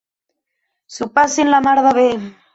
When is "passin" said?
1.19-1.53